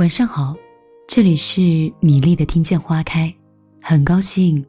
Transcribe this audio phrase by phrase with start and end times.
[0.00, 0.56] 晚上好，
[1.06, 1.60] 这里是
[2.00, 3.30] 米粒的听见花开，
[3.82, 4.64] 很高兴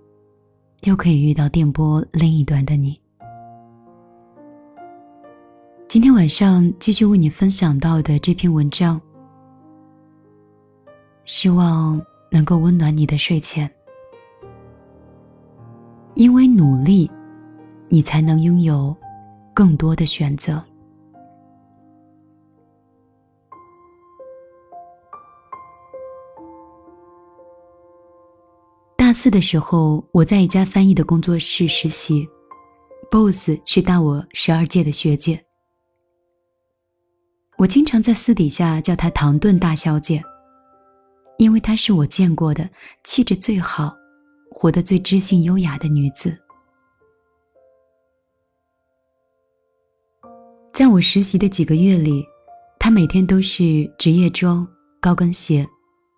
[0.81, 2.99] 又可以遇到电波另一端的你。
[5.87, 8.99] 今天晚上继续为你分享到的这篇文章，
[11.23, 13.71] 希望能够温暖你的睡前。
[16.15, 17.09] 因为努力，
[17.87, 18.93] 你才能拥有
[19.53, 20.61] 更多的选择。
[29.11, 32.25] 大四的时候，我在一家翻译的工作室实习
[33.11, 35.37] ，boss 是大我十二届的学姐。
[37.57, 40.23] 我经常在私底下叫她唐顿大小姐，
[41.37, 42.69] 因为她是我见过的
[43.03, 43.93] 气质最好、
[44.49, 46.33] 活得最知性优雅的女子。
[50.71, 52.25] 在我实习的几个月里，
[52.79, 54.65] 她每天都是职业装、
[55.01, 55.67] 高跟鞋，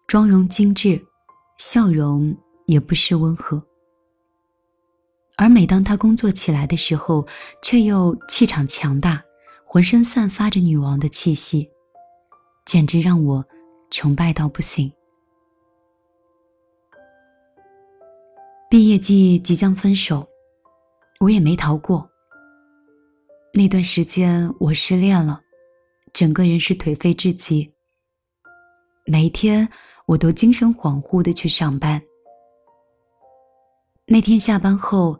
[0.05, 1.03] 妆容精致，
[1.57, 2.31] 笑容。
[2.65, 3.61] 也不失温和，
[5.37, 7.27] 而每当她工作起来的时候，
[7.61, 9.23] 却又气场强大，
[9.65, 11.69] 浑身散发着女王的气息，
[12.65, 13.45] 简直让我
[13.89, 14.91] 崇拜到不行。
[18.69, 20.27] 毕业季即将分手，
[21.19, 22.09] 我也没逃过。
[23.53, 25.39] 那段时间我失恋了，
[26.11, 27.71] 整个人是颓废至极。
[29.05, 29.67] 每一天
[30.07, 32.01] 我都精神恍惚的去上班。
[34.05, 35.17] 那天下班后，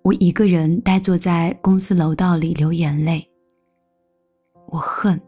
[0.00, 3.22] 我一个人呆坐在公司楼道里流眼泪。
[4.68, 5.20] 我恨，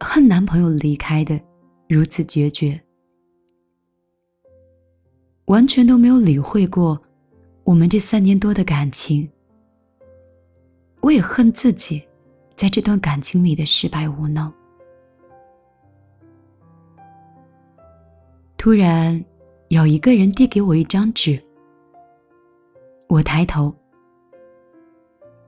[0.00, 1.38] 恨男朋友离开的
[1.88, 2.80] 如此决绝，
[5.44, 6.98] 完全都没有理会过
[7.64, 9.28] 我们这三年多的感情。
[11.00, 12.02] 我也恨自己，
[12.56, 14.50] 在这段感情里的失败无能。
[18.56, 19.22] 突然，
[19.68, 21.38] 有一个人递给我一张纸。
[23.10, 23.74] 我抬头，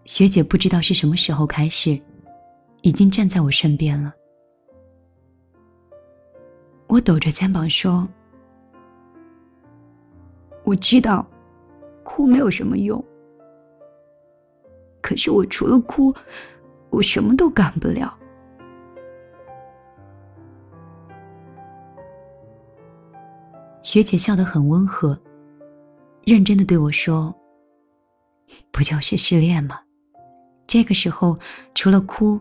[0.04, 1.96] 学姐不知道是什么时候开始，
[2.80, 4.12] 已经站在我身边了。
[6.88, 8.04] 我抖着肩膀说
[10.66, 11.24] ：“我知道，
[12.02, 13.02] 哭没有什么用，
[15.00, 16.12] 可是我除了哭，
[16.90, 18.12] 我什么都干不了。”
[23.84, 25.16] 学姐笑得很温和，
[26.24, 27.32] 认真的对我说。
[28.72, 29.78] 不就是失恋吗？
[30.66, 31.38] 这个时候
[31.74, 32.40] 除了哭，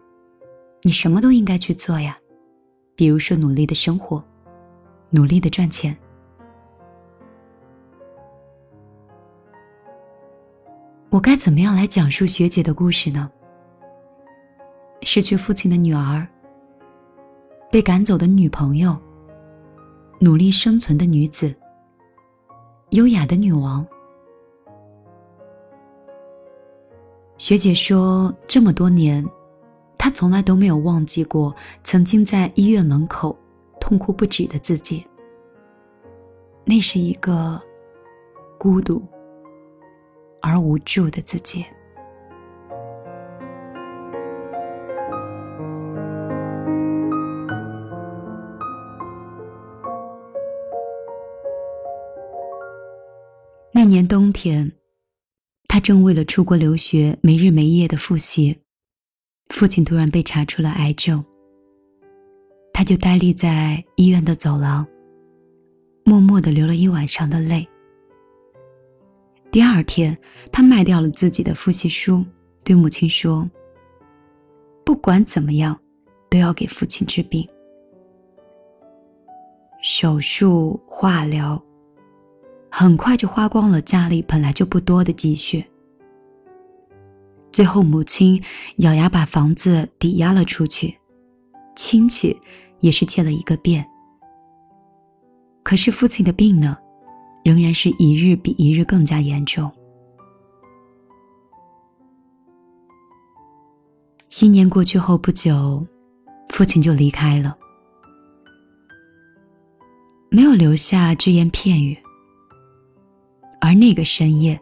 [0.81, 2.17] 你什么都应该去做呀，
[2.95, 4.23] 比如说努力的生活，
[5.09, 5.95] 努力的赚钱。
[11.09, 13.29] 我该怎么样来讲述学姐的故事呢？
[15.01, 16.25] 失去父亲的女儿，
[17.69, 18.97] 被赶走的女朋友，
[20.19, 21.53] 努力生存的女子，
[22.91, 23.85] 优雅的女王。
[27.41, 29.27] 学姐说，这么多年，
[29.97, 31.51] 她从来都没有忘记过
[31.83, 33.35] 曾经在医院门口
[33.79, 35.03] 痛哭不止的自己。
[36.63, 37.59] 那是一个
[38.59, 39.03] 孤独
[40.39, 41.65] 而无助的自己。
[53.71, 54.71] 那年冬天。
[55.73, 58.53] 他正为了出国留学没日没夜的复习，
[59.51, 61.23] 父亲突然被查出了癌症。
[62.73, 64.85] 他就呆立在医院的走廊，
[66.03, 67.65] 默默的流了一晚上的泪。
[69.49, 70.15] 第二天，
[70.51, 72.21] 他卖掉了自己的复习书，
[72.65, 73.49] 对母亲说
[74.83, 75.79] ：“不管怎么样，
[76.29, 77.47] 都要给父亲治病。
[79.81, 81.57] 手术、化疗。”
[82.73, 85.63] 很快就花光了家里本来就不多的积蓄，
[87.51, 88.41] 最后母亲
[88.77, 90.97] 咬牙把房子抵押了出去，
[91.75, 92.35] 亲戚
[92.79, 93.85] 也是借了一个遍。
[95.63, 96.77] 可是父亲的病呢，
[97.43, 99.69] 仍然是一日比一日更加严重。
[104.29, 105.85] 新年过去后不久，
[106.49, 107.55] 父亲就离开了，
[110.29, 111.95] 没有留下只言片语。
[113.71, 114.59] 而那个深夜，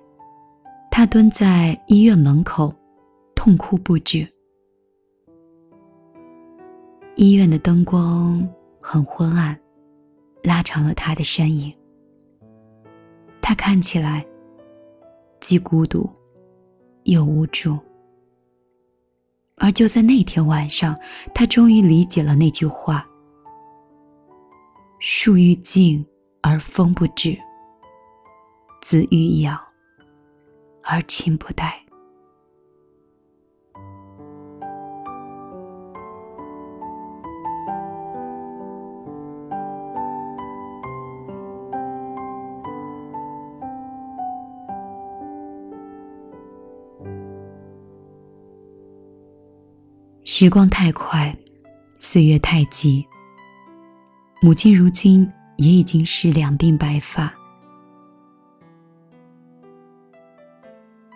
[0.92, 2.72] 他蹲在医院门口，
[3.34, 4.20] 痛哭不止。
[7.16, 8.48] 医院的灯光
[8.80, 9.60] 很昏暗，
[10.44, 11.76] 拉长了他的身影。
[13.42, 14.24] 他看起来
[15.40, 16.08] 既孤独
[17.06, 17.80] 又无助。
[19.56, 20.96] 而就在那天晚上，
[21.34, 23.10] 他终于理解了那句话
[25.02, 26.06] ：“树欲静
[26.44, 27.36] 而风不止，
[28.82, 29.60] 子欲养
[30.84, 31.84] 而亲不待。
[50.26, 51.36] 时光太快，
[52.00, 53.06] 岁月太急。
[54.42, 57.39] 母亲如今也已经是两鬓白发。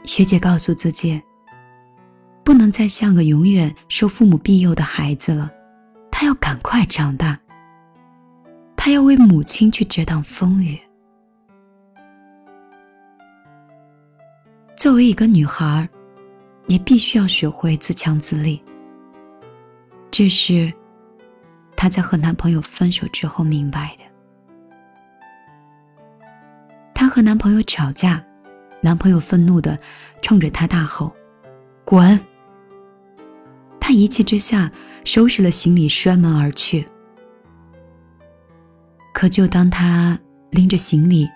[0.03, 1.21] 学姐告诉自己，
[2.43, 5.49] 不能再像个永远受父母庇佑的孩子了，
[6.11, 7.39] 她要赶快长大。
[8.75, 10.77] 她要为母亲去遮挡风雨。
[14.75, 15.87] 作为一个女孩，
[16.67, 18.61] 也必须要学会自强自立。
[20.11, 20.71] 这是
[21.77, 24.03] 她在和男朋友分手之后明白的。
[26.93, 28.21] 她和男朋友吵架，
[28.83, 29.79] 男朋友愤怒的
[30.21, 31.09] 冲着她大吼
[31.85, 32.19] ：“滚！”
[33.79, 34.69] 她一气之下
[35.05, 36.85] 收拾了行李，摔门而去。
[39.13, 40.19] 可就当她
[40.51, 41.29] 拎着行李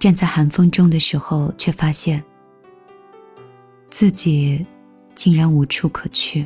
[0.00, 2.20] 站在寒风中的时候，却发现
[3.88, 4.66] 自己
[5.14, 6.44] 竟然无处可去。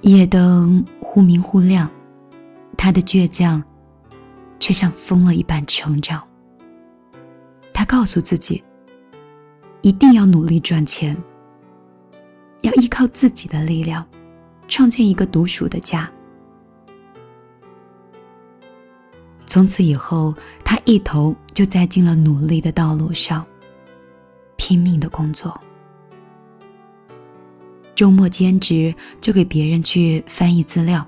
[0.00, 1.90] 夜灯忽明忽亮，
[2.76, 3.62] 他的倔强
[4.58, 6.26] 却像疯了一般成长。
[7.88, 8.62] 告诉自己，
[9.80, 11.16] 一定要努力赚钱，
[12.60, 14.06] 要依靠自己的力量，
[14.68, 16.08] 创建一个独属的家。
[19.46, 23.44] 从此以后，他一头就栽进了努力的道路上，
[24.56, 25.58] 拼命的工作。
[27.94, 31.04] 周末兼职就给别人去翻译资料，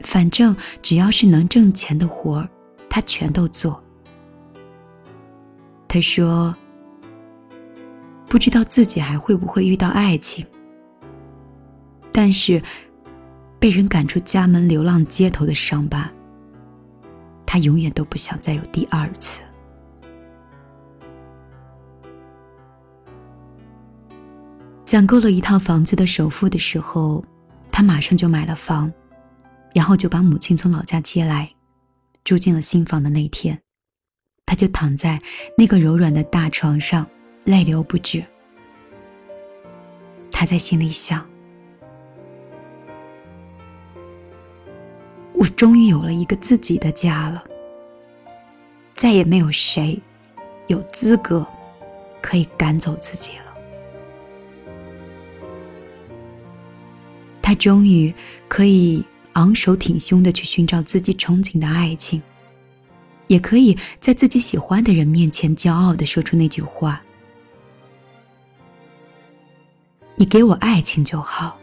[0.00, 2.48] 反正只要是能挣钱的活儿，
[2.90, 3.82] 他全都做。
[5.92, 6.54] 他说
[8.30, 10.46] ：“不知道自己还会不会遇到爱情，
[12.12, 12.62] 但是
[13.58, 16.08] 被人赶出家门、流浪街头的伤疤，
[17.44, 19.42] 他永远都不想再有第二次。”
[24.84, 27.24] 攒够了一套房子的首付的时候，
[27.68, 28.92] 他马上就买了房，
[29.74, 31.50] 然后就把母亲从老家接来，
[32.22, 33.60] 住进了新房的那天，
[34.50, 35.16] 他就躺在
[35.56, 37.06] 那个柔软的大床上，
[37.44, 38.20] 泪流不止。
[40.28, 41.24] 他在心里想：
[45.34, 47.44] 我终于有了一个自己的家了，
[48.96, 49.96] 再也没有谁
[50.66, 51.46] 有资格
[52.20, 53.54] 可以赶走自己了。
[57.40, 58.12] 他终于
[58.48, 59.04] 可以
[59.34, 62.20] 昂首挺胸的去寻找自己憧憬的爱情，
[63.30, 67.00] 也可以在自己喜欢的人面前骄傲的说出那句话
[70.16, 71.56] ：“你给我爱情就好，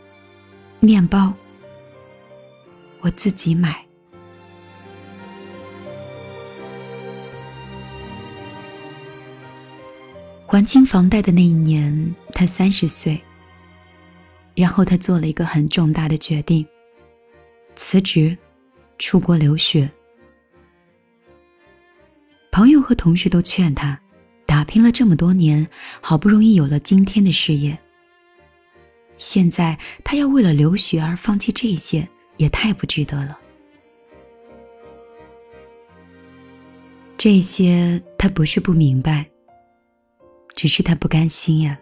[0.79, 1.33] 面包
[3.01, 3.83] 我自己买。”
[10.47, 13.21] 还清房贷的那一年，他三十岁。
[14.55, 16.65] 然后他做了一个很重大的决定，
[17.75, 18.37] 辞职，
[18.97, 19.91] 出国留学。
[22.57, 24.01] 朋友和同事都劝他，
[24.47, 25.63] 打拼了这么多年，
[26.01, 27.77] 好不容易有了今天的事业，
[29.15, 33.37] 现在他要为了留学而放弃这些，也太不值得了。
[37.15, 39.23] 这些他不是不明白，
[40.55, 41.77] 只是他不甘心呀。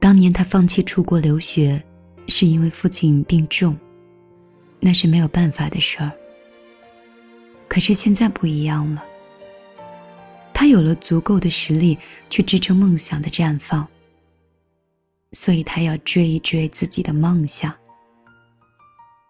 [0.00, 1.80] 当年他放弃出国留学，
[2.26, 3.78] 是因为父亲病重，
[4.80, 6.10] 那是没有办法的事儿。
[7.70, 9.04] 可是现在不一样了，
[10.52, 11.96] 他有了足够的实力
[12.28, 13.86] 去支撑梦想的绽放，
[15.30, 17.72] 所以他要追一追自己的梦想。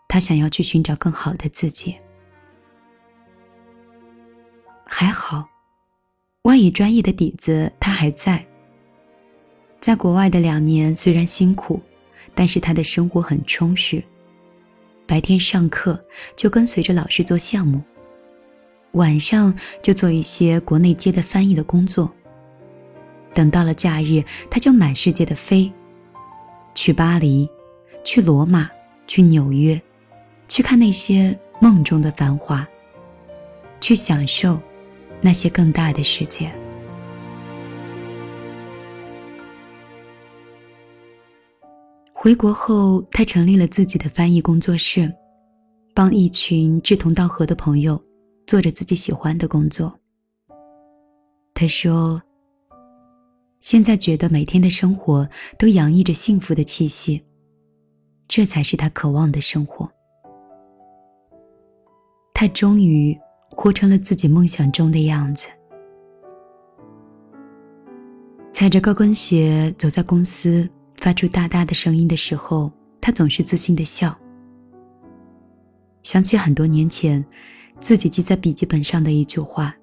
[0.09, 1.95] 他想要去寻找更好的自己。
[4.87, 5.47] 还好，
[6.45, 8.43] 外语专业的底子他还在。
[9.83, 11.79] 在国外的两年虽然辛苦，
[12.35, 14.03] 但是他的生活很充实。
[15.07, 16.03] 白天上课
[16.37, 17.83] 就跟随着老师做项目，
[18.93, 22.11] 晚上就做一些国内接的翻译的工作。
[23.33, 25.73] 等到了假日，他就满世界的飞，
[26.75, 27.49] 去巴黎，
[28.03, 28.69] 去罗马，
[29.07, 29.81] 去纽约，
[30.49, 32.67] 去看那些梦中的繁华，
[33.81, 34.61] 去享受
[35.21, 36.51] 那些更大的世界。
[42.13, 45.11] 回国后，他成立了自己的翻译工作室，
[45.95, 48.03] 帮一群志同道合的朋友
[48.50, 49.97] 做着自己喜欢的工作。
[51.54, 52.21] 他说
[53.62, 57.25] ：“现在觉得每天的生活都洋溢着幸福的气息，
[58.26, 59.88] 这才是他渴望的生活。”
[62.35, 63.16] 他终于
[63.50, 65.47] 活成了自己梦想中的样子。
[68.50, 70.69] 踩着高跟鞋走在公司。
[70.97, 72.69] 发出大大的声音的时候，
[73.00, 74.14] 他总是自信的笑。
[76.02, 77.25] 想起很多年前，
[77.81, 79.75] 自己记在笔记本上的一句话：“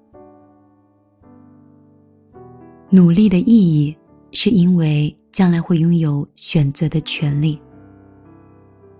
[2.90, 3.96] 努力的意义，
[4.32, 7.60] 是因为将来会拥有选择的权利。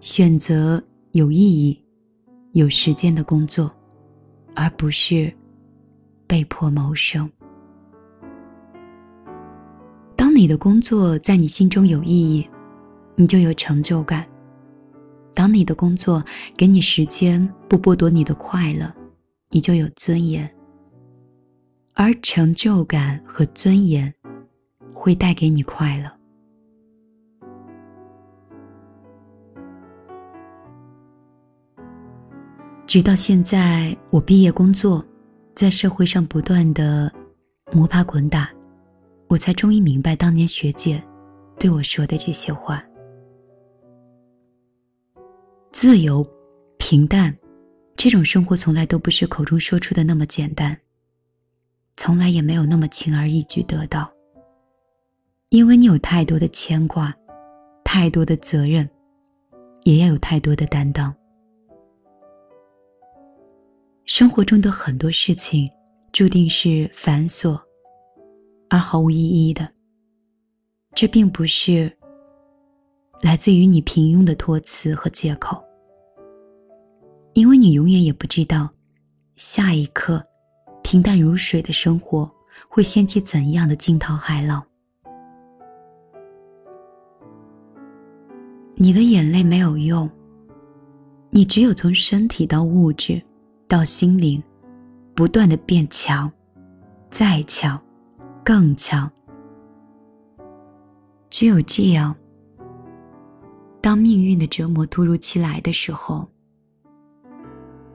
[0.00, 1.80] 选择有意义、
[2.52, 3.70] 有时间的工作，
[4.54, 5.32] 而不是
[6.26, 7.30] 被迫谋生。”
[10.16, 12.48] 当你的工作在你心中有意义，
[13.14, 14.26] 你就有成就感。
[15.38, 16.20] 当你的工作
[16.56, 18.92] 给你时间，不剥夺你的快乐，
[19.50, 20.52] 你就有尊严。
[21.94, 24.12] 而成就感和尊严
[24.92, 26.10] 会带给你快乐。
[32.84, 35.04] 直到现在，我毕业工作，
[35.54, 37.12] 在社会上不断的
[37.70, 38.50] 摸爬滚打。
[39.28, 41.00] 我才终于明白当年学姐
[41.60, 42.82] 对我说的这些话：
[45.80, 46.26] 自由、
[46.76, 47.32] 平淡，
[47.94, 50.76] 这种生活从来都不是口中说出的那么简单，
[51.96, 54.12] 从来也没有那么轻而易举得到。
[55.50, 57.14] 因为你有太多的牵挂，
[57.84, 58.90] 太多的责任，
[59.84, 61.14] 也要有太多的担当。
[64.04, 65.70] 生活中的很多事情，
[66.10, 67.56] 注定是繁琐。
[68.68, 69.72] 而毫无意义的，
[70.96, 71.96] 这并不是
[73.20, 75.64] 来自于你平庸的托词和借口，
[77.38, 78.68] 因为你永远也不知道，
[79.36, 80.20] 下一刻，
[80.82, 82.28] 平淡如水的生活
[82.68, 84.60] 会掀起怎样的惊涛骇浪。
[88.74, 90.10] 你的眼泪没有用，
[91.30, 93.22] 你只有从身体到物质，
[93.68, 94.42] 到心灵，
[95.14, 96.28] 不断的变强，
[97.08, 97.80] 再强。
[98.42, 99.08] 更强。
[101.30, 102.12] 只有这样，
[103.80, 106.28] 当命运的折磨突如其来的时候，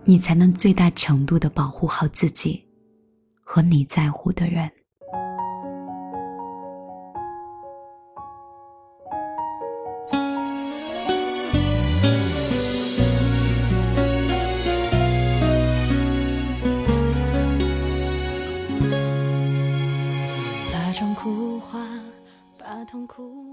[0.05, 2.61] 你才能最大程度的保护好自己
[3.41, 4.69] 和你在乎的人。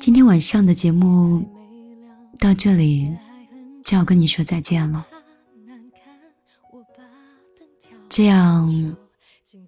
[0.00, 1.44] 今天晚上的节目
[2.40, 3.08] 到这里
[3.84, 5.06] 就要跟你说再见了。
[8.10, 8.96] 这样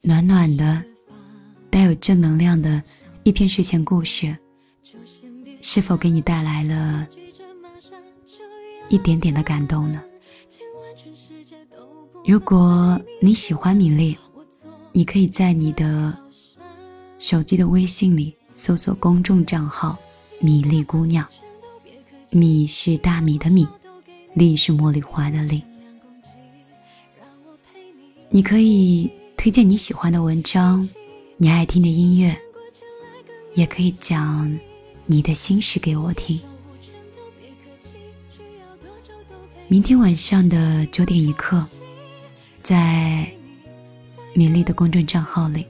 [0.02, 0.82] 暖暖的、
[1.70, 2.82] 带有正能量的
[3.22, 4.36] 一篇睡前故事，
[5.60, 7.06] 是否给你带来了
[8.88, 10.02] 一点点的感动呢？
[12.26, 14.18] 如果你喜欢米粒，
[14.90, 16.12] 你可以在你的
[17.20, 19.96] 手机的微信里搜索公众账号。
[20.40, 21.24] 米粒姑娘，
[22.30, 23.64] 米是大米的米，
[24.34, 25.62] 粒是茉莉花的粒。
[28.34, 30.88] 你可以推荐你喜欢的文章，
[31.36, 32.34] 你爱听的音乐，
[33.54, 34.58] 也可以讲
[35.04, 36.40] 你的心事给我听。
[39.68, 41.62] 明天晚上的九点一刻，
[42.62, 43.30] 在
[44.32, 45.66] 米粒的公众账号里，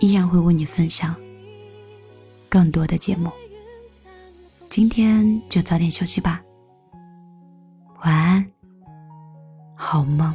[0.00, 1.14] 依然会为你分享
[2.48, 3.30] 更多的节目。
[4.70, 6.42] 今天就早点休息吧，
[8.02, 8.46] 晚安，
[9.74, 10.34] 好梦。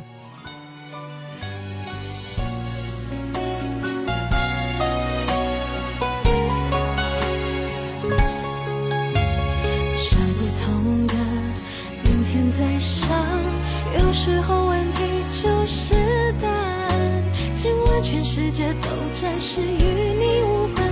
[14.27, 15.03] 时候问题
[15.41, 15.93] 就是
[16.41, 17.24] 答案。
[17.55, 20.86] 今晚全世界都暂时与你无关，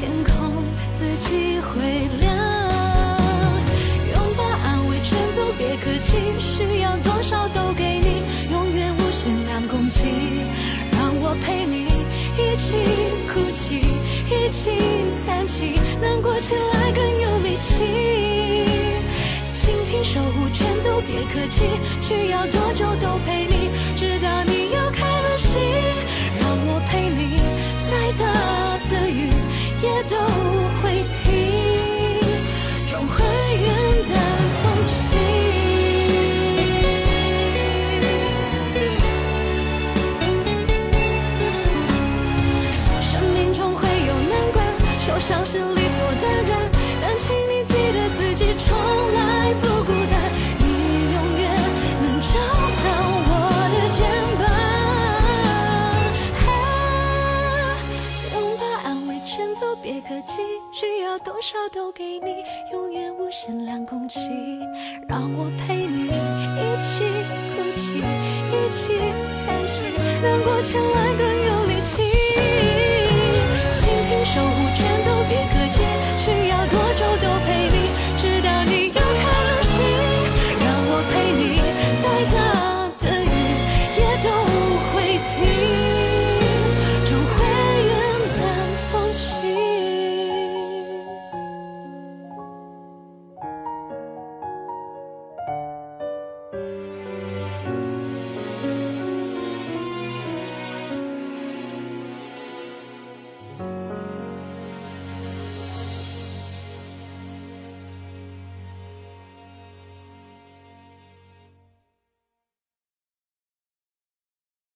[0.00, 1.80] 天空自己会
[2.18, 2.34] 亮。
[4.10, 10.42] 拥抱安慰全足别客气需要多少都给你，永远无限两公斤，
[10.90, 11.86] 让我陪你
[12.36, 12.74] 一起
[13.32, 13.76] 哭泣，
[14.26, 14.72] 一起
[15.24, 17.31] 叹气，难过起来更有。
[20.12, 21.62] 守护全都别客气，
[22.02, 22.81] 需要多久
[61.42, 64.20] 少都给你，永远无限量空气，
[65.08, 67.02] 让我陪你一起
[67.50, 68.96] 哭泣，一起
[69.44, 69.86] 叹息，
[70.22, 72.01] 难过前来更有力气。